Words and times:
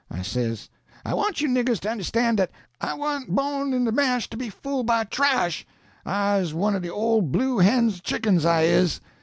I 0.09 0.23
says, 0.23 0.67
'I 1.05 1.13
want 1.13 1.41
you 1.41 1.47
niggers 1.47 1.79
to 1.81 1.89
understan' 1.91 2.35
dat 2.37 2.49
I 2.81 2.95
wa'n't 2.95 3.35
bawn 3.35 3.71
in 3.71 3.83
de 3.85 3.91
mash 3.91 4.27
to 4.31 4.35
be 4.35 4.49
fool' 4.49 4.81
by 4.81 5.03
trash! 5.03 5.63
I's 6.07 6.55
one 6.55 6.75
o' 6.75 6.79
de 6.79 6.89
ole 6.89 7.21
Blue 7.21 7.59
hen's 7.59 8.01
Chickens, 8.01 8.43
I 8.43 8.63
is!' 8.63 8.99